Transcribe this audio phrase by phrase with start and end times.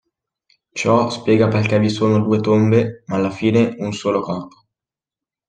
[0.73, 4.65] Ciò spiega perché vi sono due tombe ma alla fine un solo corpo.